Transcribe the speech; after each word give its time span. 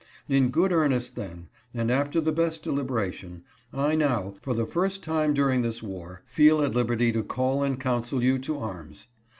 In 0.27 0.49
good 0.49 0.71
earnest, 0.71 1.15
then, 1.15 1.47
and 1.75 1.91
after 1.91 2.19
the 2.19 2.31
best 2.31 2.63
deliberation, 2.63 3.43
I 3.71 3.93
now, 3.93 4.33
for 4.41 4.55
the 4.55 4.65
first 4.65 5.03
time 5.03 5.31
during 5.35 5.61
this 5.61 5.83
war, 5.83 6.23
feel 6.25 6.63
at 6.63 6.73
liberty 6.73 7.11
to 7.11 7.21
call 7.21 7.61
and 7.61 7.79
counsel 7.79 8.23
you 8.23 8.39
to 8.39 8.57
arms. 8.57 9.05